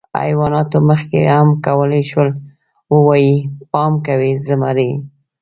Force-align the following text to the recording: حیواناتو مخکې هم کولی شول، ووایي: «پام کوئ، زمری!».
حیواناتو 0.23 0.77
مخکې 0.89 1.19
هم 1.33 1.47
کولی 1.65 2.01
شول، 2.09 2.29
ووایي: 2.93 3.35
«پام 3.71 3.91
کوئ، 4.05 4.31
زمری!». 4.45 4.91